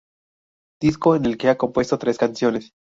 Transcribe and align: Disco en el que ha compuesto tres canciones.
Disco 0.81 1.15
en 1.15 1.27
el 1.27 1.37
que 1.37 1.47
ha 1.49 1.59
compuesto 1.59 1.99
tres 1.99 2.17
canciones. 2.17 2.71